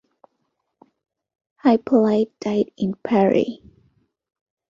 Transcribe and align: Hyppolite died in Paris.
Hyppolite 1.63 2.31
died 2.39 2.71
in 2.75 2.95
Paris. 3.03 3.59